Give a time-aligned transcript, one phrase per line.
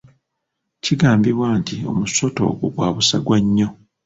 [0.83, 3.67] Kigambibwa nti omusota ogwo gwa busagwa nnyo.